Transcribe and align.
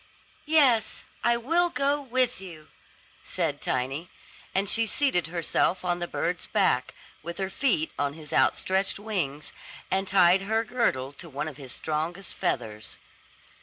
"Yes, 0.47 1.03
I 1.23 1.37
will 1.37 1.69
go 1.69 2.01
with 2.01 2.41
you," 2.41 2.69
said 3.23 3.61
Tiny; 3.61 4.07
and 4.55 4.67
she 4.67 4.87
seated 4.87 5.27
herself 5.27 5.85
on 5.85 5.99
the 5.99 6.07
bird's 6.07 6.47
back, 6.47 6.95
with 7.21 7.37
her 7.37 7.51
feet 7.51 7.91
on 7.99 8.13
his 8.13 8.33
outstretched 8.33 8.97
wings, 8.97 9.53
and 9.91 10.07
tied 10.07 10.41
her 10.41 10.63
girdle 10.63 11.13
to 11.13 11.29
one 11.29 11.47
of 11.47 11.57
his 11.57 11.71
strongest 11.71 12.33
feathers. 12.33 12.97